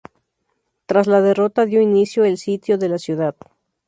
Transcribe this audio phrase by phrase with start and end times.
[0.87, 3.35] Tras la derrota dio inicio el sitio de la ciudad.